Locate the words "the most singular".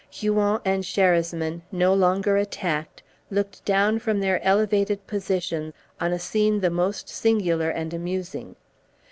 6.59-7.69